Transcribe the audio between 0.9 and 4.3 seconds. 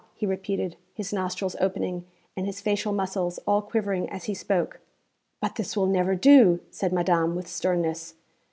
his nostrils opening, and his facial muscles all quivering as